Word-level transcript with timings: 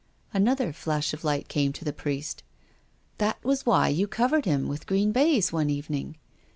Another 0.33 0.73
flash 0.73 1.13
of 1.13 1.23
light 1.23 1.47
came 1.47 1.71
to 1.73 1.85
the 1.85 1.93
Priest." 1.93 2.41
That 3.19 3.37
was 3.45 3.67
why 3.67 3.89
you 3.89 4.07
covered 4.07 4.45
him 4.45 4.67
with 4.67 4.87
green 4.87 5.11
baize 5.11 5.53
one 5.53 5.69
evening?" 5.69 6.17